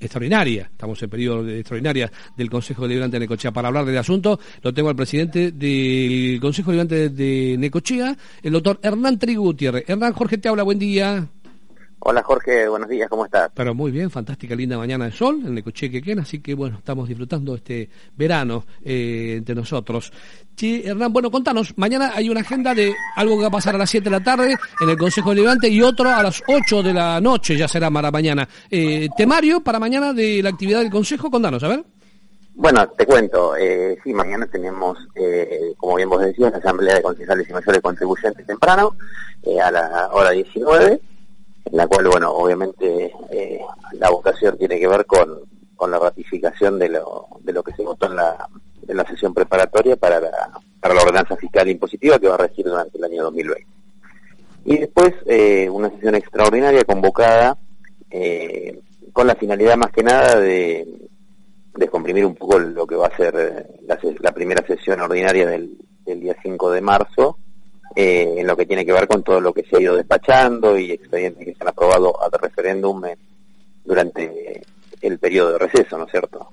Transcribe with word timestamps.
extraordinaria, 0.00 0.68
estamos 0.70 1.02
en 1.02 1.10
periodo 1.10 1.44
de 1.44 1.60
extraordinaria 1.60 2.10
del 2.36 2.48
Consejo 2.48 2.82
Deliberante 2.82 3.16
de 3.16 3.20
Necochea. 3.20 3.52
Para 3.52 3.68
hablar 3.68 3.84
del 3.84 3.98
asunto, 3.98 4.40
lo 4.62 4.72
tengo 4.72 4.88
al 4.88 4.96
presidente 4.96 5.52
del 5.52 6.40
Consejo 6.40 6.70
Deliberante 6.70 7.10
de 7.10 7.56
Necochea, 7.58 8.16
el 8.42 8.52
doctor 8.52 8.80
Hernán 8.82 9.18
Trigo 9.18 9.42
Gutiérrez. 9.42 9.84
Hernán, 9.86 10.12
Jorge 10.14 10.38
te 10.38 10.48
habla, 10.48 10.62
buen 10.62 10.78
día. 10.78 11.28
Hola 12.02 12.22
Jorge, 12.22 12.66
buenos 12.66 12.88
días, 12.88 13.10
¿cómo 13.10 13.26
estás? 13.26 13.50
Pero 13.54 13.74
muy 13.74 13.90
bien, 13.90 14.10
fantástica, 14.10 14.54
linda 14.54 14.78
mañana 14.78 15.04
de 15.04 15.12
sol 15.12 15.42
en 15.44 15.54
Necochea 15.54 15.90
Quequén, 15.90 16.18
así 16.18 16.40
que 16.40 16.54
bueno, 16.54 16.78
estamos 16.78 17.06
disfrutando 17.06 17.54
este 17.54 17.90
verano 18.16 18.64
eh, 18.82 19.34
entre 19.36 19.54
nosotros. 19.54 20.10
Sí, 20.56 20.82
Hernán, 20.82 21.12
bueno, 21.12 21.30
contanos, 21.30 21.76
mañana 21.76 22.12
hay 22.14 22.30
una 22.30 22.40
agenda 22.40 22.74
de 22.74 22.94
algo 23.16 23.36
que 23.36 23.42
va 23.42 23.48
a 23.48 23.52
pasar 23.52 23.74
a 23.74 23.78
las 23.78 23.90
7 23.90 24.04
de 24.04 24.10
la 24.10 24.24
tarde 24.24 24.56
en 24.80 24.88
el 24.88 24.96
Consejo 24.96 25.28
Deliberante 25.28 25.68
y 25.68 25.82
otro 25.82 26.08
a 26.08 26.22
las 26.22 26.42
8 26.48 26.82
de 26.82 26.94
la 26.94 27.20
noche, 27.20 27.54
ya 27.54 27.68
será 27.68 27.90
para 27.90 28.10
mañana. 28.10 28.48
Eh, 28.70 29.08
temario 29.14 29.60
para 29.60 29.78
mañana 29.78 30.14
de 30.14 30.42
la 30.42 30.48
actividad 30.48 30.80
del 30.80 30.90
Consejo, 30.90 31.30
contanos, 31.30 31.62
a 31.64 31.68
ver. 31.68 31.84
Bueno, 32.54 32.88
te 32.90 33.06
cuento, 33.06 33.56
eh, 33.56 33.98
sí, 34.02 34.12
mañana 34.12 34.46
tenemos, 34.46 34.98
eh, 35.14 35.74
como 35.76 35.96
bien 35.96 36.08
vos 36.08 36.22
decías, 36.22 36.50
la 36.50 36.58
Asamblea 36.58 36.96
de 36.96 37.02
Concejales 37.02 37.48
y 37.48 37.52
Mayores 37.52 37.80
Contribuyentes 37.80 38.46
temprano, 38.46 38.96
eh, 39.42 39.60
a 39.60 39.70
la 39.70 40.08
hora 40.12 40.30
19 40.30 41.00
la 41.72 41.86
cual, 41.86 42.08
bueno, 42.08 42.32
obviamente 42.32 43.12
eh, 43.30 43.60
la 43.92 44.10
votación 44.10 44.58
tiene 44.58 44.78
que 44.78 44.88
ver 44.88 45.06
con, 45.06 45.40
con 45.76 45.90
la 45.90 45.98
ratificación 45.98 46.78
de 46.78 46.88
lo, 46.88 47.26
de 47.40 47.52
lo 47.52 47.62
que 47.62 47.72
se 47.74 47.82
votó 47.82 48.06
en 48.06 48.16
la, 48.16 48.48
en 48.86 48.96
la 48.96 49.04
sesión 49.04 49.32
preparatoria 49.32 49.96
para 49.96 50.20
la, 50.20 50.30
para 50.80 50.94
la 50.94 51.02
ordenanza 51.02 51.36
fiscal 51.36 51.68
impositiva 51.68 52.18
que 52.18 52.28
va 52.28 52.34
a 52.34 52.38
regir 52.38 52.64
durante 52.66 52.98
el 52.98 53.04
año 53.04 53.22
2020. 53.24 53.66
Y 54.64 54.78
después 54.78 55.14
eh, 55.26 55.68
una 55.70 55.90
sesión 55.90 56.14
extraordinaria 56.16 56.84
convocada 56.84 57.56
eh, 58.10 58.80
con 59.12 59.26
la 59.26 59.34
finalidad 59.34 59.76
más 59.76 59.92
que 59.92 60.02
nada 60.02 60.38
de 60.38 60.86
descomprimir 61.76 62.26
un 62.26 62.34
poco 62.34 62.58
lo 62.58 62.86
que 62.86 62.96
va 62.96 63.06
a 63.06 63.16
ser 63.16 63.68
la, 63.86 63.98
la 64.20 64.32
primera 64.32 64.66
sesión 64.66 65.00
ordinaria 65.00 65.46
del, 65.46 65.78
del 66.04 66.20
día 66.20 66.36
5 66.42 66.70
de 66.72 66.80
marzo, 66.80 67.38
eh, 67.94 68.34
en 68.38 68.46
lo 68.46 68.56
que 68.56 68.66
tiene 68.66 68.84
que 68.84 68.92
ver 68.92 69.06
con 69.08 69.22
todo 69.22 69.40
lo 69.40 69.52
que 69.52 69.64
se 69.64 69.76
ha 69.76 69.80
ido 69.80 69.96
despachando 69.96 70.78
y 70.78 70.92
expedientes 70.92 71.44
que 71.44 71.54
se 71.54 71.62
han 71.62 71.68
aprobado 71.68 72.20
a 72.22 72.28
referéndum 72.36 73.02
durante 73.84 74.62
el 75.00 75.18
periodo 75.18 75.52
de 75.52 75.58
receso, 75.58 75.98
¿no 75.98 76.04
es 76.04 76.10
cierto? 76.10 76.48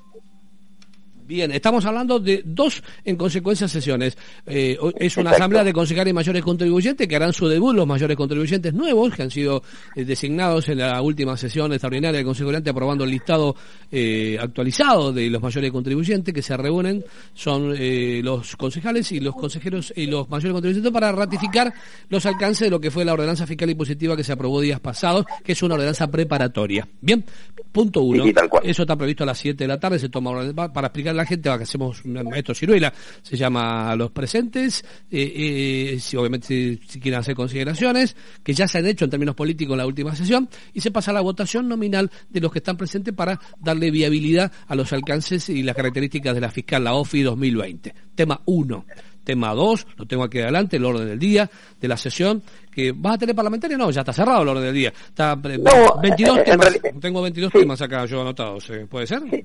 Bien, 1.28 1.52
estamos 1.52 1.84
hablando 1.84 2.20
de 2.22 2.42
dos, 2.46 2.82
en 3.04 3.18
consecuencia, 3.18 3.68
sesiones. 3.68 4.18
Eh, 4.46 4.78
es 4.98 5.18
una 5.18 5.32
asamblea 5.32 5.62
de 5.66 5.74
concejales 5.74 6.14
mayores 6.14 6.42
contribuyentes 6.42 7.06
que 7.06 7.16
harán 7.18 7.34
su 7.34 7.50
debut 7.50 7.76
los 7.76 7.86
mayores 7.86 8.16
contribuyentes 8.16 8.74
nuevos 8.74 9.14
que 9.14 9.24
han 9.24 9.30
sido 9.30 9.62
eh, 9.94 10.06
designados 10.06 10.70
en 10.70 10.78
la 10.78 11.02
última 11.02 11.36
sesión 11.36 11.74
extraordinaria 11.74 12.20
del 12.20 12.26
Consejo 12.26 12.48
Deliberante 12.48 12.70
aprobando 12.70 13.04
el 13.04 13.12
listado 13.12 13.58
eh, 13.92 14.38
actualizado 14.40 15.12
de 15.12 15.30
los 15.30 15.42
mayores 15.42 15.70
contribuyentes 15.70 16.34
que 16.34 16.42
se 16.42 16.56
reúnen 16.56 17.04
son 17.34 17.76
los 18.24 18.56
concejales 18.56 19.12
y 19.12 19.20
los 19.20 19.36
consejeros 19.36 19.92
y 19.98 20.06
los 20.06 20.30
mayores 20.30 20.54
contribuyentes 20.54 20.94
para 20.94 21.12
ratificar 21.12 21.74
los 22.08 22.26
alcances 22.26 22.68
de 22.68 22.70
lo 22.70 22.80
que 22.80 22.90
fue 22.90 23.04
la 23.04 23.12
ordenanza 23.12 23.46
fiscal 23.46 23.70
y 23.70 23.76
positiva 23.76 24.16
que 24.16 24.24
se 24.24 24.32
aprobó 24.32 24.62
días 24.62 24.80
pasados, 24.80 25.26
que 25.44 25.52
es 25.52 25.62
una 25.62 25.76
ordenanza 25.76 26.08
preparatoria. 26.08 26.88
Bien, 27.02 27.26
punto 27.74 28.02
uno. 28.02 28.24
Eso 28.64 28.84
está 28.84 28.96
previsto 28.96 29.24
a 29.24 29.28
las 29.28 29.38
7 29.38 29.62
de 29.62 29.68
la 29.68 29.80
tarde, 29.80 30.00
se 30.00 30.08
toma 30.08 30.32
para 30.54 30.88
explicar 30.88 31.17
la 31.18 31.26
gente, 31.26 31.50
que 31.58 31.64
hacemos 31.64 32.02
esto 32.36 32.54
ciruela, 32.54 32.94
se 33.22 33.36
llama 33.36 33.92
a 33.92 33.96
los 33.96 34.12
presentes, 34.12 34.84
eh, 35.12 35.94
eh, 35.96 36.00
si 36.00 36.16
obviamente 36.18 36.80
si, 36.88 37.00
quieren 37.00 37.20
hacer 37.20 37.36
consideraciones, 37.36 38.16
que 38.44 38.54
ya 38.54 38.68
se 38.68 38.78
han 38.78 38.88
hecho 38.88 39.06
en 39.06 39.12
términos 39.12 39.36
políticos 39.36 39.74
en 39.74 39.80
la 39.80 39.86
última 39.86 40.16
sesión, 40.16 40.50
y 40.74 40.82
se 40.82 40.92
pasa 40.92 41.12
a 41.12 41.14
la 41.14 41.22
votación 41.22 41.68
nominal 41.68 42.10
de 42.30 42.40
los 42.40 42.52
que 42.52 42.60
están 42.60 42.78
presentes 42.78 43.14
para 43.14 43.40
darle 43.60 43.92
viabilidad 43.92 44.52
a 44.68 44.76
los 44.76 44.94
alcances 44.94 45.50
y 45.50 45.64
las 45.64 45.76
características 45.76 46.36
de 46.36 46.42
la 46.42 46.50
fiscal, 46.50 46.84
la 46.84 46.94
OFI 46.94 47.24
2020. 47.24 47.94
Tema 48.16 48.42
1. 48.46 48.86
Tema 49.24 49.54
2, 49.54 49.88
lo 49.98 50.06
tengo 50.06 50.24
aquí 50.24 50.40
adelante, 50.40 50.78
el 50.78 50.86
orden 50.86 51.06
del 51.06 51.20
día 51.20 51.50
de 51.82 51.88
la 51.90 51.98
sesión, 51.98 52.42
que 52.72 52.94
vas 52.96 53.16
a 53.16 53.18
tener 53.18 53.36
parlamentaria, 53.36 53.78
no, 53.78 53.92
ya 53.92 54.00
está 54.00 54.14
cerrado 54.14 54.42
el 54.44 54.48
orden 54.48 54.64
del 54.64 54.74
día. 54.74 54.94
Está, 55.10 55.36
22 55.36 56.38
eh, 56.38 56.44
temas, 56.46 56.80
tengo 57.02 57.22
22 57.22 57.52
temas 57.52 57.82
acá 57.82 58.06
yo 58.06 58.22
anotados, 58.22 58.72
¿puede 58.90 59.06
ser? 59.06 59.24
Sí, 59.30 59.44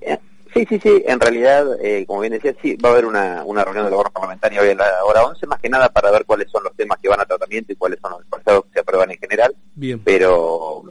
sí, 0.55 0.79
sí, 0.81 1.03
en 1.07 1.21
realidad, 1.21 1.67
eh, 1.81 2.05
como 2.07 2.21
bien 2.21 2.33
decía, 2.33 2.55
sí, 2.61 2.77
va 2.77 2.91
a 2.91 2.93
haber 2.93 3.07
una, 3.07 3.45
una 3.45 3.65
reunión 3.65 3.85
de 3.85 3.91
la 3.91 4.03
parlamentaria 4.03 4.61
hoy 4.61 4.71
a 4.71 4.75
la 4.75 5.05
hora 5.05 5.25
11, 5.25 5.47
más 5.47 5.61
que 5.61 5.69
nada 5.69 5.89
para 5.89 6.11
ver 6.11 6.25
cuáles 6.25 6.51
son 6.51 6.65
los 6.65 6.75
temas 6.75 6.99
que 7.01 7.09
van 7.09 7.21
a 7.21 7.27
tratamiento 7.27 7.73
y 7.73 7.77
cuáles 7.77 7.99
son 8.01 8.13
los 8.13 8.25
pasados 8.27 8.65
que 8.65 8.73
se 8.75 8.81
aprueban 8.81 9.11
en 9.11 9.19
general. 9.19 9.55
Bien. 9.75 10.01
Pero, 10.05 10.83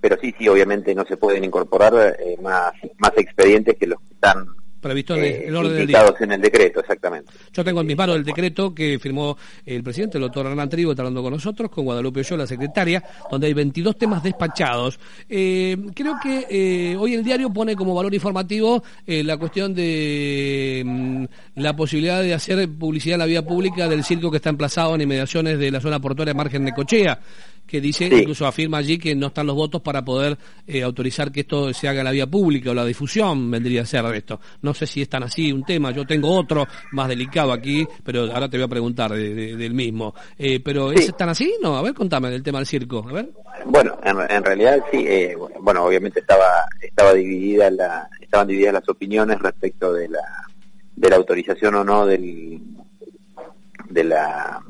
pero 0.00 0.16
sí, 0.20 0.34
sí, 0.38 0.48
obviamente 0.48 0.94
no 0.94 1.04
se 1.04 1.16
pueden 1.16 1.44
incorporar 1.44 2.16
eh, 2.18 2.36
más, 2.40 2.72
más 2.98 3.12
expedientes 3.16 3.76
que 3.76 3.86
los 3.86 4.00
que 4.00 4.14
están 4.14 4.46
previsto 4.86 5.14
en 5.16 5.24
el 5.24 5.54
eh, 5.54 5.56
orden 5.56 5.74
del 5.74 5.86
día. 5.86 6.14
en 6.20 6.32
el 6.32 6.40
decreto, 6.40 6.80
exactamente. 6.80 7.32
Yo 7.52 7.64
tengo 7.64 7.80
en 7.80 7.86
mis 7.86 7.96
manos 7.96 8.16
el 8.16 8.24
decreto 8.24 8.74
que 8.74 8.98
firmó 8.98 9.36
el 9.64 9.82
presidente, 9.82 10.18
el 10.18 10.22
doctor 10.22 10.46
Hernán 10.46 10.68
Trigo, 10.68 10.92
está 10.92 11.02
hablando 11.02 11.22
con 11.22 11.32
nosotros, 11.32 11.70
con 11.70 11.84
Guadalupe 11.84 12.20
Ochoa, 12.20 12.38
la 12.38 12.46
secretaria, 12.46 13.02
donde 13.30 13.48
hay 13.48 13.54
22 13.54 13.96
temas 13.98 14.22
despachados. 14.22 14.98
Eh, 15.28 15.76
creo 15.94 16.16
que 16.22 16.46
eh, 16.48 16.96
hoy 16.96 17.14
el 17.14 17.24
diario 17.24 17.52
pone 17.52 17.74
como 17.74 17.94
valor 17.94 18.14
informativo 18.14 18.82
la 19.06 19.36
cuestión 19.36 19.74
de 19.74 20.82
mm, 20.84 21.24
la 21.56 21.74
posibilidad 21.74 22.22
de 22.22 22.34
hacer 22.34 22.68
publicidad 22.68 23.14
en 23.14 23.20
la 23.20 23.26
vía 23.26 23.42
pública 23.42 23.88
del 23.88 24.04
circo 24.04 24.30
que 24.30 24.36
está 24.36 24.50
emplazado 24.50 24.94
en 24.94 25.00
inmediaciones 25.02 25.58
de 25.58 25.70
la 25.70 25.80
zona 25.80 26.00
portuaria 26.00 26.34
margen 26.34 26.64
de 26.64 26.72
Cochea 26.72 27.18
que 27.66 27.80
dice, 27.80 28.06
incluso 28.06 28.46
afirma 28.46 28.78
allí 28.78 28.98
que 28.98 29.14
no 29.14 29.28
están 29.28 29.46
los 29.46 29.56
votos 29.56 29.82
para 29.82 30.04
poder 30.04 30.38
eh, 30.66 30.82
autorizar 30.82 31.32
que 31.32 31.40
esto 31.40 31.72
se 31.72 31.88
haga 31.88 32.00
en 32.00 32.04
la 32.04 32.10
vía 32.12 32.26
pública 32.26 32.70
o 32.70 32.74
la 32.74 32.84
difusión 32.84 33.50
vendría 33.50 33.82
a 33.82 33.86
ser 33.86 34.04
de 34.04 34.18
esto. 34.18 34.40
No 34.62 34.72
sé 34.74 34.86
si 34.86 35.02
es 35.02 35.08
tan 35.08 35.22
así 35.22 35.52
un 35.52 35.64
tema, 35.64 35.90
yo 35.90 36.06
tengo 36.06 36.30
otro 36.30 36.66
más 36.92 37.08
delicado 37.08 37.52
aquí, 37.52 37.86
pero 38.04 38.32
ahora 38.32 38.48
te 38.48 38.56
voy 38.56 38.64
a 38.64 38.68
preguntar 38.68 39.12
del 39.12 39.74
mismo. 39.74 40.14
Eh, 40.38 40.60
pero 40.60 40.92
¿es 40.92 41.16
tan 41.16 41.28
así? 41.28 41.54
No, 41.60 41.76
a 41.76 41.82
ver, 41.82 41.94
contame 41.94 42.30
del 42.30 42.42
tema 42.42 42.58
del 42.58 42.66
circo, 42.66 43.04
a 43.08 43.12
ver. 43.12 43.30
Bueno, 43.64 43.98
en, 44.04 44.44
realidad 44.44 44.84
sí, 44.90 45.04
eh, 45.06 45.36
bueno, 45.60 45.84
obviamente 45.84 46.20
estaba 46.20 46.66
estaba 46.80 47.14
dividida 47.14 47.70
la 47.70 48.08
estaban 48.20 48.46
divididas 48.46 48.74
las 48.74 48.88
opiniones 48.88 49.38
respecto 49.40 49.92
de 49.92 50.08
la 50.08 50.20
de 50.94 51.10
la 51.10 51.16
autorización 51.16 51.74
o 51.74 51.84
no 51.84 52.06
del 52.06 52.60
de 53.88 54.04
la 54.04 54.62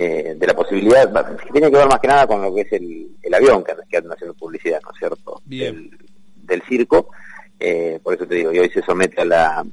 eh, 0.00 0.36
de 0.36 0.46
la 0.46 0.54
posibilidad, 0.54 1.36
que 1.36 1.50
tiene 1.50 1.72
que 1.72 1.76
ver 1.76 1.88
más 1.88 1.98
que 1.98 2.06
nada 2.06 2.24
con 2.24 2.40
lo 2.40 2.54
que 2.54 2.60
es 2.60 2.72
el, 2.72 3.16
el 3.20 3.34
avión 3.34 3.64
que, 3.64 3.72
que 3.90 3.96
andan 3.96 4.12
haciendo 4.12 4.32
publicidad, 4.34 4.80
¿no 4.84 4.92
es 4.92 4.96
cierto? 4.96 5.42
Del, 5.44 5.90
del 6.36 6.62
circo. 6.68 7.10
Eh, 7.58 7.98
por 8.00 8.14
eso 8.14 8.24
te 8.24 8.36
digo, 8.36 8.52
y 8.52 8.60
hoy 8.60 8.70
se 8.70 8.80
somete 8.82 9.22
a 9.22 9.24
la 9.24 9.66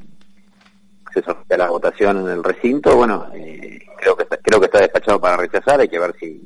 se 1.13 1.21
somete 1.21 1.53
a 1.53 1.57
la 1.59 1.69
votación 1.69 2.21
en 2.21 2.29
el 2.29 2.43
recinto. 2.43 2.95
Bueno, 2.95 3.27
eh, 3.35 3.77
creo 3.99 4.17
que 4.17 4.23
está, 4.23 4.37
creo 4.37 4.59
que 4.59 4.65
está 4.65 4.79
despachado 4.79 5.21
para 5.21 5.37
rechazar. 5.37 5.79
Hay 5.79 5.89
que 5.89 5.99
ver 5.99 6.15
si, 6.19 6.41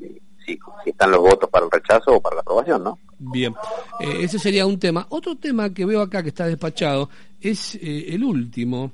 si, 0.45 0.59
si 0.83 0.89
están 0.89 1.11
los 1.11 1.21
votos 1.21 1.49
para 1.49 1.63
el 1.63 1.71
rechazo 1.71 2.15
o 2.15 2.21
para 2.21 2.35
la 2.35 2.41
aprobación, 2.41 2.83
¿no? 2.83 2.99
Bien, 3.17 3.55
ese 4.01 4.39
sería 4.39 4.65
un 4.65 4.77
tema. 4.77 5.07
Otro 5.07 5.37
tema 5.37 5.73
que 5.73 5.85
veo 5.85 6.01
acá 6.01 6.21
que 6.21 6.29
está 6.29 6.47
despachado 6.47 7.09
es 7.39 7.79
el 7.81 8.25
último, 8.25 8.91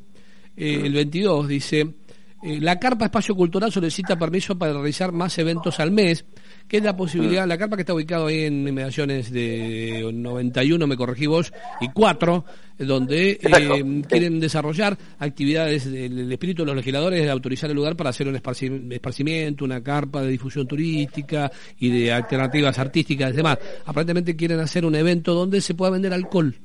el 0.56 0.94
22, 0.94 1.48
dice 1.48 2.05
eh, 2.46 2.60
la 2.62 2.78
Carpa 2.78 3.06
Espacio 3.06 3.36
Cultural 3.36 3.72
solicita 3.72 4.16
permiso 4.18 4.56
para 4.56 4.74
realizar 4.74 5.12
más 5.12 5.36
eventos 5.40 5.80
al 5.80 5.92
mes, 5.92 6.26
que 6.68 6.78
es 6.78 6.84
la 6.84 6.96
posibilidad, 6.96 7.48
la 7.48 7.58
Carpa 7.58 7.76
que 7.76 7.82
está 7.82 7.96
ubicado 7.96 8.28
ahí 8.28 8.44
en 8.44 8.68
inmediaciones 8.68 9.32
de 9.32 10.08
91, 10.14 10.86
me 10.86 10.96
corregí 10.96 11.26
vos, 11.26 11.52
y 11.82 11.90
4, 11.90 12.46
donde 12.78 13.40
eh, 13.42 14.04
quieren 14.08 14.40
desarrollar 14.40 14.96
actividades 15.18 15.92
del 15.92 16.32
espíritu 16.32 16.62
de 16.62 16.68
los 16.68 16.76
legisladores 16.76 17.24
de 17.24 17.32
autorizar 17.32 17.72
el 17.72 17.76
lugar 17.76 17.96
para 17.96 18.12
hacer 18.12 18.28
un 18.28 18.36
esparcimiento, 18.36 19.66
una 19.66 19.82
carpa 19.82 20.22
de 20.22 20.30
difusión 20.30 20.68
turística 20.68 21.52
y 21.80 21.90
de 21.90 22.14
alternativas 22.14 22.78
artísticas 22.78 23.34
y 23.34 23.38
demás. 23.38 23.58
Aparentemente 23.86 24.36
quieren 24.36 24.60
hacer 24.60 24.86
un 24.86 24.94
evento 24.94 25.34
donde 25.34 25.62
se 25.62 25.74
pueda 25.74 25.92
vender 25.92 26.14
alcohol 26.14 26.56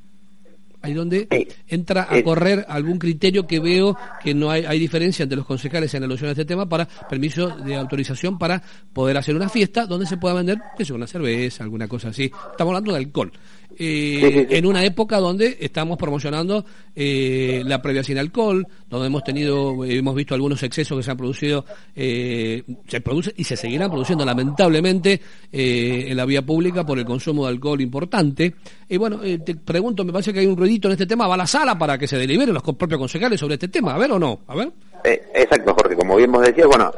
ahí 0.81 0.93
donde 0.93 1.27
entra 1.67 2.07
a 2.09 2.21
correr 2.23 2.65
algún 2.67 2.97
criterio 2.97 3.45
que 3.45 3.59
veo 3.59 3.97
que 4.23 4.33
no 4.33 4.49
hay, 4.49 4.65
hay 4.65 4.79
diferencia 4.79 5.23
entre 5.23 5.37
los 5.37 5.45
concejales 5.45 5.93
en 5.93 6.03
alusión 6.03 6.29
a 6.29 6.31
este 6.31 6.45
tema 6.45 6.67
para 6.67 6.87
permiso 7.09 7.49
de 7.49 7.75
autorización 7.75 8.37
para 8.37 8.61
poder 8.93 9.17
hacer 9.17 9.35
una 9.35 9.49
fiesta 9.49 9.85
donde 9.85 10.05
se 10.05 10.17
pueda 10.17 10.35
vender, 10.35 10.59
que 10.77 10.85
sea 10.85 10.95
una 10.95 11.07
cerveza, 11.07 11.63
alguna 11.63 11.87
cosa 11.87 12.09
así. 12.09 12.23
Estamos 12.23 12.71
hablando 12.71 12.91
de 12.91 12.97
alcohol. 12.97 13.31
Eh, 13.77 14.47
en 14.49 14.65
una 14.65 14.83
época 14.83 15.17
donde 15.17 15.57
estamos 15.59 15.97
promocionando 15.97 16.65
eh, 16.95 17.61
la 17.65 17.81
previa 17.81 18.03
sin 18.03 18.17
alcohol, 18.17 18.67
donde 18.89 19.07
hemos 19.07 19.23
tenido, 19.23 19.83
hemos 19.85 20.15
visto 20.15 20.33
algunos 20.33 20.61
excesos 20.63 20.97
que 20.97 21.03
se 21.03 21.11
han 21.11 21.17
producido, 21.17 21.65
eh, 21.95 22.63
se 22.87 23.01
produce 23.01 23.33
y 23.35 23.43
se 23.43 23.55
seguirán 23.55 23.89
produciendo 23.89 24.25
lamentablemente 24.25 25.21
en 25.51 26.15
la 26.15 26.25
vía 26.25 26.41
pública 26.41 26.85
por 26.85 26.99
el 26.99 27.05
consumo 27.05 27.45
de 27.45 27.51
alcohol 27.51 27.81
importante. 27.81 28.55
Y 28.87 28.97
bueno, 28.97 29.19
te 29.19 29.55
pregunto, 29.55 30.03
me 30.03 30.11
parece 30.11 30.33
que 30.33 30.39
hay 30.39 30.47
un 30.47 30.57
ruidito 30.57 30.87
en 30.87 30.93
este 30.93 31.05
tema, 31.05 31.27
va 31.27 31.35
a 31.35 31.37
la 31.37 31.47
sala 31.47 31.77
para 31.77 31.97
que 31.97 32.07
se 32.07 32.17
deliberen 32.17 32.53
los 32.53 32.63
propios 32.63 32.99
concejales 32.99 33.39
sobre 33.39 33.55
este 33.55 33.67
tema, 33.67 33.95
a 33.95 33.97
ver 33.97 34.11
o 34.11 34.19
no, 34.19 34.41
a 34.47 34.55
ver. 34.55 34.71
exacto, 35.03 35.73
Jorge, 35.73 35.95
como 35.95 36.17
bien 36.17 36.31
vos 36.31 36.45
decías, 36.45 36.67
bueno, 36.67 36.91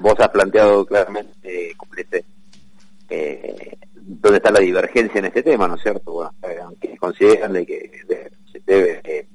vos 0.00 0.14
has 0.18 0.28
planteado 0.28 0.84
claramente, 0.84 1.74
eh, 3.10 3.76
dónde 4.20 4.36
está 4.36 4.50
la 4.50 4.60
divergencia 4.60 5.18
en 5.18 5.24
este 5.26 5.42
tema, 5.42 5.66
¿no 5.66 5.76
es 5.76 5.82
cierto? 5.82 6.12
Bueno, 6.12 6.32
eh, 6.42 6.58
aunque 6.62 6.96
consideran 6.98 7.52
de 7.54 7.66
que 7.66 7.90
se 8.52 8.62
debe 8.66 9.00
eh, 9.04 9.26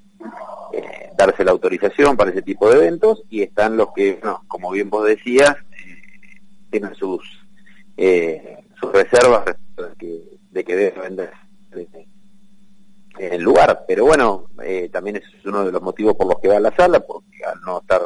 eh, 0.73 1.09
darse 1.17 1.43
la 1.43 1.51
autorización 1.51 2.15
para 2.15 2.29
ese 2.29 2.43
tipo 2.43 2.69
de 2.69 2.77
eventos 2.77 3.23
y 3.29 3.41
están 3.41 3.77
los 3.77 3.89
que, 3.95 4.19
no, 4.23 4.43
como 4.47 4.71
bien 4.71 4.89
vos 4.89 5.05
decías, 5.05 5.55
tienen 6.69 6.93
sus 6.95 7.21
sus 8.77 8.91
reservas 8.91 9.45
de 9.45 9.55
que, 9.97 10.21
de 10.51 10.63
que 10.65 10.75
debe 10.75 10.99
vender 10.99 11.31
en 11.71 13.33
el 13.33 13.41
lugar. 13.41 13.85
Pero 13.87 14.05
bueno, 14.05 14.49
también 14.91 15.15
es 15.15 15.23
uno 15.45 15.65
de 15.65 15.71
los 15.71 15.81
motivos 15.81 16.15
por 16.15 16.27
los 16.27 16.39
que 16.41 16.49
va 16.49 16.57
a 16.57 16.59
la 16.59 16.75
sala, 16.75 16.99
porque 16.99 17.45
al 17.45 17.61
no 17.61 17.79
estar 17.79 18.01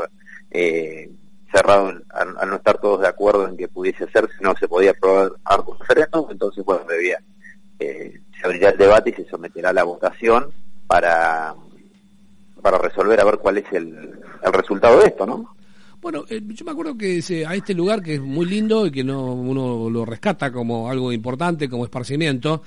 cerrado 1.51 1.93
al, 2.09 2.49
no 2.49 2.55
estar 2.55 2.79
todos 2.79 3.01
de 3.01 3.07
acuerdo 3.07 3.47
en 3.47 3.57
que 3.57 3.67
pudiese 3.67 4.03
hacerse, 4.03 4.35
no 4.41 4.55
se 4.55 4.67
podía 4.67 4.91
aprobar 4.91 5.31
algo 5.45 5.77
referéndum, 5.79 6.27
entonces 6.29 6.63
bueno, 6.63 6.83
debía, 6.87 7.19
eh, 7.79 8.21
se 8.39 8.45
abrirá 8.45 8.69
el 8.69 8.77
debate 8.77 9.09
y 9.09 9.13
se 9.13 9.29
someterá 9.29 9.69
a 9.69 9.73
la 9.73 9.83
votación 9.83 10.51
para, 10.87 11.55
para 12.61 12.77
resolver 12.77 13.19
a 13.19 13.25
ver 13.25 13.37
cuál 13.37 13.57
es 13.57 13.65
el, 13.71 14.19
el 14.43 14.53
resultado 14.53 14.99
de 14.99 15.07
esto, 15.07 15.25
¿no? 15.25 15.55
Bueno, 16.01 16.23
eh, 16.29 16.41
yo 16.45 16.63
me 16.63 16.71
acuerdo 16.71 16.97
que 16.97 17.21
a 17.45 17.55
este 17.55 17.73
lugar 17.73 18.01
que 18.01 18.15
es 18.15 18.21
muy 18.21 18.45
lindo 18.45 18.85
y 18.85 18.91
que 18.91 19.03
no 19.03 19.33
uno 19.33 19.89
lo 19.89 20.05
rescata 20.05 20.51
como 20.51 20.89
algo 20.89 21.11
importante, 21.11 21.69
como 21.69 21.83
esparcimiento, 21.83 22.63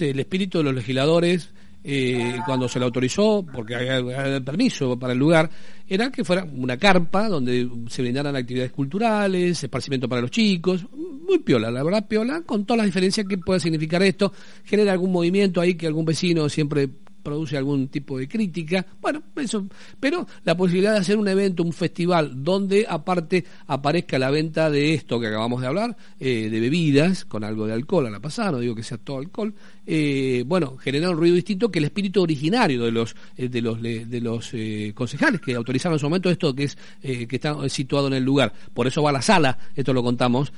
el 0.00 0.20
espíritu 0.20 0.58
de 0.58 0.64
los 0.64 0.74
legisladores 0.74 1.54
eh, 1.88 2.40
cuando 2.44 2.68
se 2.68 2.80
le 2.80 2.84
autorizó, 2.84 3.46
porque 3.54 3.76
había, 3.76 4.40
permiso 4.40 4.98
para 4.98 5.12
el 5.12 5.20
lugar, 5.20 5.48
era 5.86 6.10
que 6.10 6.24
fuera 6.24 6.42
una 6.42 6.76
carpa 6.76 7.28
donde 7.28 7.70
se 7.88 8.02
brindaran 8.02 8.34
actividades 8.34 8.72
culturales, 8.72 9.62
esparcimiento 9.62 10.08
para 10.08 10.20
los 10.20 10.32
chicos, 10.32 10.84
muy 10.92 11.38
piola, 11.38 11.70
la 11.70 11.84
verdad 11.84 12.08
piola, 12.08 12.42
con 12.42 12.64
todas 12.64 12.78
las 12.78 12.86
diferencias 12.86 13.24
que 13.28 13.38
pueda 13.38 13.60
significar 13.60 14.02
esto, 14.02 14.32
genera 14.64 14.90
algún 14.90 15.12
movimiento 15.12 15.60
ahí 15.60 15.76
que 15.76 15.86
algún 15.86 16.04
vecino 16.04 16.48
siempre 16.48 16.88
produce 17.26 17.56
algún 17.56 17.88
tipo 17.88 18.18
de 18.18 18.28
crítica. 18.28 18.86
Bueno, 19.00 19.20
eso, 19.34 19.66
pero 19.98 20.28
la 20.44 20.56
posibilidad 20.56 20.92
de 20.92 21.00
hacer 21.00 21.18
un 21.18 21.26
evento, 21.26 21.64
un 21.64 21.72
festival, 21.72 22.44
donde 22.44 22.86
aparte 22.88 23.44
aparezca 23.66 24.16
la 24.16 24.30
venta 24.30 24.70
de 24.70 24.94
esto 24.94 25.18
que 25.18 25.26
acabamos 25.26 25.60
de 25.60 25.66
hablar, 25.66 25.96
eh, 26.20 26.48
de 26.48 26.60
bebidas, 26.60 27.24
con 27.24 27.42
algo 27.42 27.66
de 27.66 27.72
alcohol 27.72 28.06
a 28.06 28.10
la 28.10 28.20
pasada, 28.20 28.52
no 28.52 28.58
digo 28.60 28.76
que 28.76 28.84
sea 28.84 28.98
todo 28.98 29.18
alcohol, 29.18 29.52
eh, 29.84 30.44
bueno, 30.46 30.76
genera 30.76 31.10
un 31.10 31.16
ruido 31.16 31.34
distinto 31.34 31.68
que 31.68 31.80
el 31.80 31.86
espíritu 31.86 32.22
originario 32.22 32.84
de 32.84 32.92
los 32.92 33.16
eh, 33.36 33.48
de 33.48 33.60
los 33.60 33.82
de 33.82 34.20
los 34.20 34.52
concejales 34.94 35.40
que 35.40 35.54
autorizaron 35.56 35.96
en 35.96 35.98
su 35.98 36.06
momento 36.06 36.30
esto 36.30 36.54
que 36.54 36.64
es 36.64 36.76
que 37.02 37.28
está 37.28 37.68
situado 37.68 38.06
en 38.06 38.14
el 38.14 38.22
lugar. 38.22 38.52
Por 38.72 38.86
eso 38.86 39.02
va 39.02 39.10
a 39.10 39.14
la 39.14 39.22
sala, 39.22 39.58
esto 39.74 39.92
lo 39.92 40.02
contamos. 40.04 40.52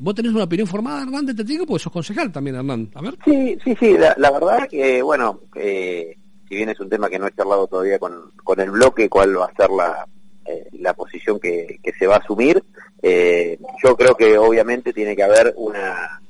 ¿Vos 0.00 0.14
tenés 0.14 0.32
una 0.32 0.44
opinión 0.44 0.66
formada, 0.66 1.02
Hernán, 1.02 1.26
de 1.26 1.32
este 1.32 1.44
tipo? 1.44 1.66
Porque 1.66 1.82
sos 1.82 1.92
concejal 1.92 2.32
también, 2.32 2.56
Hernán. 2.56 2.88
A 2.94 3.02
ver. 3.02 3.18
Sí, 3.24 3.58
sí, 3.62 3.76
sí, 3.78 3.98
la, 3.98 4.14
la 4.16 4.30
verdad 4.30 4.68
que, 4.68 5.02
bueno, 5.02 5.40
eh, 5.54 5.89
si 6.48 6.56
bien 6.56 6.68
es 6.68 6.80
un 6.80 6.88
tema 6.88 7.08
que 7.08 7.18
no 7.18 7.26
he 7.26 7.32
charlado 7.32 7.66
todavía 7.66 7.98
con, 7.98 8.32
con 8.42 8.60
el 8.60 8.70
bloque, 8.70 9.08
cuál 9.08 9.38
va 9.38 9.46
a 9.46 9.54
ser 9.54 9.70
la, 9.70 10.06
eh, 10.46 10.68
la 10.72 10.94
posición 10.94 11.38
que, 11.38 11.78
que, 11.82 11.92
se 11.92 12.06
va 12.06 12.16
a 12.16 12.18
asumir, 12.18 12.62
eh, 13.02 13.58
yo 13.84 13.96
creo 13.96 14.14
que 14.16 14.36
obviamente 14.36 14.92
tiene 14.92 15.14
que 15.14 15.22
haber 15.22 15.54
una... 15.56 16.20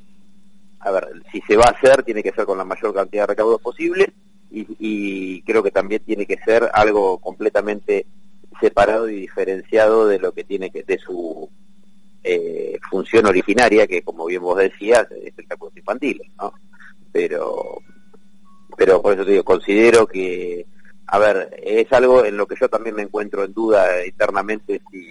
A 0.81 0.91
ver, 0.91 1.09
si 1.31 1.41
se 1.43 1.57
va 1.57 1.65
a 1.67 1.73
hacer, 1.73 2.03
tiene 2.03 2.23
que 2.23 2.33
ser 2.33 2.47
con 2.47 2.59
la 2.59 2.65
mayor 2.65 2.95
cantidad 2.95 3.25
de 3.25 3.29
recaudos 3.29 3.61
posible 3.61 4.13
y, 4.51 4.67
y 4.79 5.43
creo 5.43 5.63
que 5.63 5.71
también 5.71 6.03
tiene 6.05 6.27
que 6.27 6.39
ser 6.39 6.69
algo 6.73 7.19
completamente 7.19 8.07
separado 8.61 9.09
y 9.09 9.17
diferenciado 9.17 10.07
de 10.07 10.19
lo 10.19 10.33
que 10.33 10.45
tiene 10.45 10.71
que 10.71 10.83
de 10.83 10.99
su 10.99 11.49
eh, 12.23 12.79
función 12.91 13.27
originaria 13.27 13.87
que 13.87 14.03
como 14.03 14.27
bien 14.27 14.43
vos 14.43 14.59
decías 14.59 15.11
es 15.11 15.27
espectáculos 15.27 15.77
infantiles 15.77 16.29
no 16.39 16.53
pero 17.13 17.79
pero 18.77 19.03
por 19.03 19.15
eso 19.15 19.25
te 19.25 19.33
digo, 19.33 19.45
considero 19.45 20.07
que, 20.07 20.67
a 21.07 21.19
ver, 21.19 21.57
es 21.63 21.93
algo 21.93 22.25
en 22.25 22.37
lo 22.37 22.47
que 22.47 22.57
yo 22.61 22.69
también 22.69 22.97
me 22.97 23.03
encuentro 23.03 23.45
en 23.45 23.53
duda 23.53 24.07
internamente 24.07 24.81
si, 24.91 25.09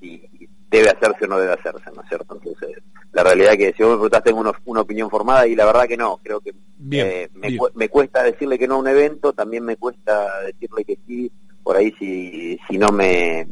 si 0.00 0.48
debe 0.70 0.90
hacerse 0.90 1.24
o 1.24 1.28
no 1.28 1.38
debe 1.38 1.54
hacerse, 1.54 1.90
¿no 1.94 2.02
es 2.02 2.08
cierto? 2.08 2.34
Entonces, 2.34 2.82
la 3.12 3.22
realidad 3.22 3.52
es 3.52 3.58
que 3.58 3.72
si 3.76 3.82
vos 3.82 3.92
me 3.92 3.96
preguntás 3.96 4.24
tengo 4.24 4.40
una, 4.40 4.80
opinión 4.80 5.10
formada 5.10 5.46
y 5.46 5.54
la 5.54 5.66
verdad 5.66 5.86
que 5.86 5.96
no, 5.96 6.18
creo 6.22 6.40
que 6.40 6.54
eh, 6.90 7.28
me, 7.34 7.58
me, 7.74 7.88
cuesta 7.88 8.22
decirle 8.22 8.58
que 8.58 8.68
no 8.68 8.74
a 8.74 8.78
un 8.78 8.88
evento, 8.88 9.32
también 9.32 9.64
me 9.64 9.76
cuesta 9.76 10.42
decirle 10.42 10.84
que 10.84 10.98
sí, 11.06 11.30
por 11.62 11.76
ahí 11.76 11.92
si, 11.98 12.58
si 12.68 12.78
no 12.78 12.88
me 12.90 13.46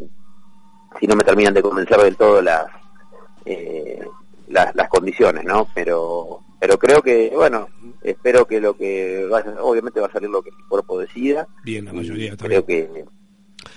si 1.00 1.06
no 1.06 1.16
me 1.16 1.24
terminan 1.24 1.54
de 1.54 1.62
convencer 1.62 1.98
del 1.98 2.16
todo 2.16 2.40
las 2.40 2.66
eh, 3.44 4.06
las, 4.48 4.74
las 4.76 4.88
condiciones, 4.88 5.44
¿no? 5.44 5.66
Pero 5.74 6.43
pero 6.64 6.78
creo 6.78 7.02
que, 7.02 7.30
bueno, 7.34 7.68
espero 8.02 8.46
que 8.46 8.58
lo 8.58 8.74
que 8.74 9.26
vaya, 9.30 9.54
obviamente 9.60 10.00
va 10.00 10.06
a 10.06 10.12
salir 10.12 10.30
lo 10.30 10.40
que 10.40 10.48
el 10.48 10.64
cuerpo 10.66 10.98
decida. 10.98 11.46
Bien, 11.62 11.84
la 11.84 11.92
mayoría 11.92 12.34
Creo 12.38 12.64
que 12.64 13.04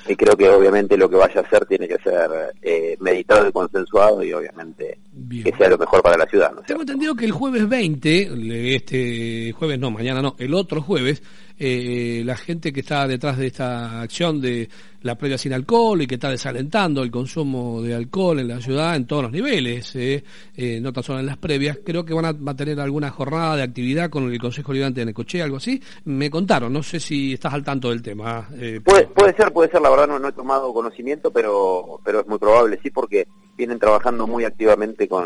y 0.07 0.15
creo 0.15 0.37
que 0.37 0.47
obviamente 0.47 0.95
lo 0.95 1.09
que 1.09 1.17
vaya 1.17 1.41
a 1.41 1.43
hacer 1.43 1.65
tiene 1.65 1.85
que 1.85 1.97
ser 1.97 2.29
eh, 2.61 2.95
meditado 3.01 3.45
y 3.45 3.51
consensuado 3.51 4.23
y 4.23 4.31
obviamente 4.31 4.99
que 5.43 5.53
sea 5.57 5.67
lo 5.67 5.77
mejor 5.77 6.01
para 6.01 6.15
la 6.15 6.25
ciudad. 6.27 6.53
Tengo 6.65 6.81
entendido 6.81 7.13
que 7.13 7.25
el 7.25 7.31
jueves 7.31 7.67
20, 7.67 8.75
este 8.75 9.51
jueves 9.51 9.79
no, 9.79 9.91
mañana 9.91 10.21
no, 10.21 10.37
el 10.39 10.53
otro 10.53 10.81
jueves, 10.81 11.21
eh, 11.59 12.21
la 12.25 12.37
gente 12.37 12.71
que 12.71 12.81
está 12.81 13.07
detrás 13.07 13.37
de 13.37 13.47
esta 13.47 14.01
acción 14.01 14.39
de 14.39 14.69
la 15.01 15.15
previa 15.15 15.37
sin 15.37 15.53
alcohol 15.53 16.01
y 16.01 16.07
que 16.07 16.15
está 16.15 16.29
desalentando 16.29 17.01
el 17.01 17.09
consumo 17.09 17.81
de 17.81 17.95
alcohol 17.95 18.39
en 18.39 18.47
la 18.47 18.59
ciudad 18.59 18.95
en 18.95 19.07
todos 19.07 19.23
los 19.23 19.31
niveles, 19.31 19.95
eh, 19.95 20.23
eh, 20.55 20.79
no 20.81 20.91
tan 20.91 21.03
solo 21.03 21.19
en 21.19 21.25
las 21.25 21.37
previas, 21.37 21.79
creo 21.83 22.03
que 22.03 22.13
van 22.13 22.25
a, 22.25 22.55
tener 22.55 22.79
alguna 22.79 23.09
jornada 23.09 23.55
de 23.55 23.63
actividad 23.63 24.09
con 24.09 24.31
el 24.31 24.39
Consejo 24.39 24.73
Liberante 24.73 25.01
de 25.01 25.07
Necochea, 25.07 25.45
algo 25.45 25.57
así. 25.57 25.81
Me 26.05 26.29
contaron, 26.29 26.73
no 26.73 26.83
sé 26.83 26.99
si 26.99 27.33
estás 27.33 27.53
al 27.53 27.63
tanto 27.63 27.89
del 27.89 28.01
tema. 28.01 28.49
Eh, 28.55 28.81
puede, 28.83 29.07
puede 29.07 29.35
ser, 29.35 29.51
puede 29.53 29.69
ser, 29.69 29.81
la 29.81 29.89
verdad 29.89 30.19
no, 30.19 30.27
he 30.27 30.31
tomado 30.33 30.73
conocimiento, 30.73 31.31
pero, 31.31 31.99
pero 32.03 32.21
es 32.21 32.27
muy 32.27 32.37
probable, 32.37 32.79
sí, 32.81 32.89
porque 32.89 33.27
vienen 33.55 33.79
trabajando 33.79 34.27
muy 34.27 34.43
activamente 34.43 35.07
con 35.07 35.25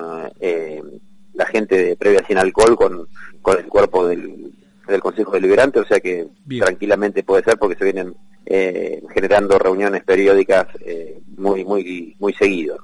la 1.33 1.45
gente 1.45 1.81
de 1.81 1.95
previa 1.95 2.23
sin 2.27 2.37
alcohol, 2.37 2.75
con, 2.75 3.07
con 3.41 3.57
el 3.57 3.65
cuerpo 3.65 4.05
del, 4.07 4.51
del 4.87 5.01
Consejo 5.01 5.31
Deliberante, 5.31 5.79
o 5.79 5.85
sea 5.85 5.99
que 5.99 6.27
tranquilamente 6.59 7.23
puede 7.23 7.43
ser 7.43 7.57
porque 7.57 7.77
se 7.77 7.85
vienen 7.85 8.15
eh, 8.45 9.01
generando 9.13 9.57
reuniones 9.59 10.03
periódicas 10.03 10.67
eh, 10.85 11.20
muy 11.41 11.65
muy 11.65 12.15
muy 12.19 12.33
seguido. 12.33 12.77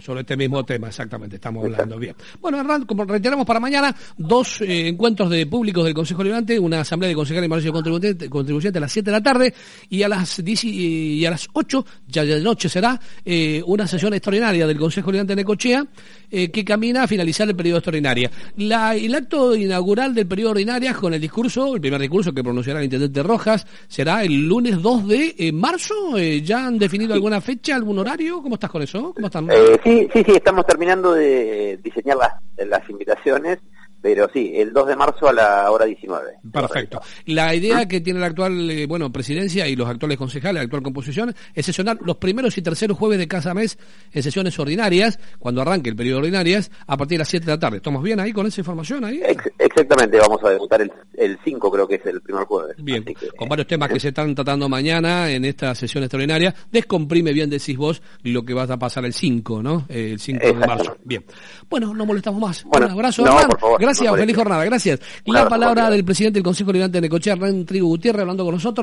sobre 0.00 0.20
este 0.20 0.36
mismo 0.36 0.64
tema, 0.64 0.88
exactamente, 0.88 1.36
estamos 1.36 1.64
hablando 1.64 1.98
bien. 1.98 2.14
Bueno, 2.40 2.60
Hernán, 2.60 2.86
como 2.86 3.04
reiteramos 3.04 3.44
para 3.44 3.60
mañana, 3.60 3.94
dos 4.16 4.60
eh, 4.60 4.88
encuentros 4.88 5.28
de 5.30 5.46
públicos 5.46 5.84
del 5.84 5.94
Consejo 5.94 6.22
Liberante, 6.22 6.58
una 6.58 6.80
asamblea 6.80 7.08
de 7.08 7.14
concejales 7.14 7.64
y 7.64 7.70
contribuyentes 7.70 8.28
contribuyente 8.28 8.78
a 8.78 8.80
las 8.80 8.92
7 8.92 9.10
de 9.10 9.12
la 9.12 9.22
tarde 9.22 9.54
y 9.90 10.02
a 10.02 10.08
las 10.08 10.42
10 10.42 10.64
y, 10.64 11.26
a 11.26 11.30
las 11.30 11.48
8, 11.52 11.84
ya 12.06 12.24
de 12.24 12.40
noche 12.40 12.68
será, 12.68 12.98
eh, 13.24 13.62
una 13.66 13.86
sesión 13.86 14.14
extraordinaria 14.14 14.66
del 14.66 14.78
Consejo 14.78 15.10
Liberante 15.10 15.32
de 15.32 15.36
Necochea 15.36 15.84
que 16.30 16.62
camina 16.62 17.04
a 17.04 17.08
finalizar 17.08 17.48
el 17.48 17.56
periodo 17.56 17.78
extraordinario. 17.78 18.28
La, 18.58 18.94
el 18.94 19.14
acto 19.14 19.56
inaugural 19.56 20.14
del 20.14 20.26
periodo 20.26 20.50
ordinario 20.50 20.94
con 21.00 21.14
el 21.14 21.20
discurso, 21.20 21.74
el 21.74 21.80
primer 21.80 21.98
discurso 22.02 22.34
que 22.34 22.42
pronunciará 22.42 22.80
el 22.80 22.84
intendente 22.84 23.22
Rojas, 23.22 23.66
será 23.88 24.22
el 24.22 24.46
lunes 24.46 24.80
2 24.82 25.08
de 25.08 25.50
marzo. 25.54 26.18
¿Ya 26.18 26.66
han 26.66 26.78
definido 26.78 27.14
alguna 27.14 27.40
fecha, 27.40 27.74
algún 27.74 27.87
horario? 27.96 28.42
¿Cómo 28.42 28.56
estás 28.56 28.70
con 28.70 28.82
eso? 28.82 29.12
¿Cómo 29.14 29.28
están? 29.28 29.48
Eh, 29.50 29.80
sí, 29.84 30.08
sí, 30.12 30.24
sí, 30.24 30.32
estamos 30.32 30.66
terminando 30.66 31.14
de 31.14 31.78
diseñar 31.82 32.16
las, 32.16 32.32
las 32.66 32.90
invitaciones 32.90 33.60
pero 34.00 34.28
sí, 34.32 34.52
el 34.54 34.72
2 34.72 34.86
de 34.86 34.96
marzo 34.96 35.28
a 35.28 35.32
la 35.32 35.70
hora 35.70 35.84
19. 35.84 36.38
Perfecto. 36.60 37.00
La 37.26 37.54
idea 37.54 37.86
que 37.86 38.00
tiene 38.00 38.20
la 38.20 38.26
actual, 38.26 38.70
eh, 38.70 38.86
bueno, 38.86 39.10
presidencia 39.12 39.66
y 39.68 39.76
los 39.76 39.88
actuales 39.88 40.18
concejales, 40.18 40.60
la 40.60 40.64
actual 40.64 40.82
composición, 40.82 41.34
es 41.54 41.66
sesionar 41.66 41.98
los 42.02 42.16
primeros 42.16 42.56
y 42.58 42.62
terceros 42.62 42.96
jueves 42.96 43.18
de 43.18 43.28
cada 43.28 43.54
mes 43.54 43.78
en 44.12 44.22
sesiones 44.22 44.58
ordinarias, 44.58 45.18
cuando 45.38 45.62
arranque 45.62 45.90
el 45.90 45.96
periodo 45.96 46.18
ordinarias, 46.18 46.70
a 46.86 46.96
partir 46.96 47.16
de 47.16 47.20
las 47.20 47.28
7 47.28 47.46
de 47.46 47.52
la 47.52 47.58
tarde. 47.58 47.76
¿Estamos 47.78 48.02
bien 48.02 48.20
ahí 48.20 48.32
con 48.32 48.46
esa 48.46 48.60
información 48.60 49.04
ahí? 49.04 49.20
exactamente, 49.58 50.18
vamos 50.18 50.42
a 50.44 50.50
debutar 50.50 50.80
el, 50.80 50.92
el 51.14 51.38
5, 51.44 51.70
creo 51.70 51.88
que 51.88 51.96
es 51.96 52.06
el 52.06 52.20
primer 52.20 52.44
jueves. 52.44 52.76
Bien, 52.78 53.04
con 53.36 53.48
varios 53.48 53.66
temas 53.66 53.88
que 53.88 54.00
se 54.00 54.08
están 54.08 54.34
tratando 54.34 54.68
mañana 54.68 55.30
en 55.30 55.44
esta 55.44 55.74
sesión 55.74 56.04
extraordinaria. 56.04 56.54
Descomprime 56.70 57.32
bien, 57.32 57.50
decís 57.50 57.76
vos, 57.76 58.02
lo 58.22 58.44
que 58.44 58.54
va 58.54 58.64
a 58.64 58.76
pasar 58.78 59.04
el 59.04 59.12
5, 59.12 59.62
¿no? 59.62 59.86
El 59.88 60.18
5 60.18 60.46
de 60.46 60.54
marzo. 60.54 60.96
Bien. 61.04 61.24
Bueno, 61.68 61.94
no 61.94 62.06
molestamos 62.06 62.40
más. 62.40 62.64
un 62.64 62.82
abrazo. 62.82 63.24
No, 63.24 63.36
por 63.48 63.60
favor. 63.60 63.80
Gracias, 63.80 64.14
feliz 64.16 64.36
jornada, 64.36 64.64
gracias. 64.64 65.00
Un 65.26 65.34
La 65.34 65.40
abrazo, 65.40 65.50
palabra 65.50 65.90
del 65.90 66.04
presidente 66.04 66.38
del 66.38 66.44
Consejo 66.48 66.72
Liberante 66.72 66.96
de 66.96 67.02
Necochea, 67.02 67.34
Hernán 67.34 67.66
Trigo 67.66 67.88
Gutiérrez, 67.88 68.22
hablando 68.22 68.42
con 68.42 68.54
nosotros. 68.54 68.76